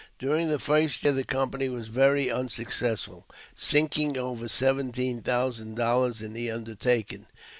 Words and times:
During 0.17 0.47
the 0.47 0.57
first 0.57 1.03
year 1.03 1.13
the 1.13 1.23
company 1.23 1.69
was 1.69 1.89
very 1.89 2.31
unsuccessful, 2.31 3.27
sinking 3.55 4.17
over 4.17 4.47
seventeen 4.47 5.21
thousand 5.21 5.75
dollars 5.75 6.23
in 6.23 6.33
the 6.33 6.49
undertaking. 6.49 7.27